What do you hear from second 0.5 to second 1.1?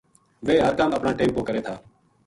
ہر کَم